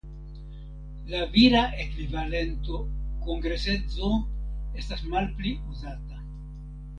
La 1.09 1.19
vira 1.35 1.59
ekvivalento 1.83 2.79
kongresedzo 3.27 4.09
estas 4.81 5.05
malpli 5.13 5.53
uzata. 5.75 6.19